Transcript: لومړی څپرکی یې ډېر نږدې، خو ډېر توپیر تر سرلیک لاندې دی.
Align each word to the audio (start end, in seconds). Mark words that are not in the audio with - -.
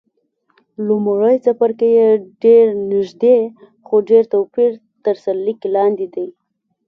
لومړی 0.87 1.35
څپرکی 1.45 1.89
یې 1.97 2.09
ډېر 2.43 2.65
نږدې، 2.91 3.37
خو 3.85 3.95
ډېر 4.09 4.23
توپیر 4.33 4.71
تر 5.03 5.15
سرلیک 5.23 5.59
لاندې 5.75 6.07
دی. 6.15 6.27